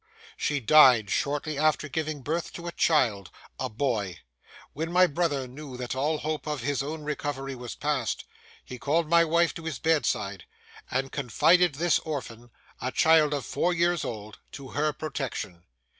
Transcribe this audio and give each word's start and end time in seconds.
She 0.35 0.59
died 0.59 1.11
shortly 1.11 1.59
after 1.59 1.87
giving 1.87 2.23
birth 2.23 2.53
to 2.53 2.65
a 2.65 2.71
child—a 2.71 3.69
boy. 3.69 4.17
When 4.73 4.91
my 4.91 5.05
brother 5.05 5.47
knew 5.47 5.77
that 5.77 5.95
all 5.95 6.17
hope 6.17 6.47
of 6.47 6.61
his 6.61 6.81
own 6.81 7.03
recovery 7.03 7.53
was 7.53 7.75
past, 7.75 8.25
he 8.65 8.79
called 8.79 9.07
my 9.07 9.23
wife 9.23 9.53
to 9.53 9.65
his 9.65 9.77
bedside, 9.77 10.45
and 10.89 11.11
confided 11.11 11.75
this 11.75 11.99
orphan, 11.99 12.49
a 12.81 12.91
child 12.91 13.31
of 13.31 13.45
four 13.45 13.73
years 13.75 14.03
old, 14.03 14.39
to 14.53 14.69
her 14.69 14.91
protection. 14.91 15.65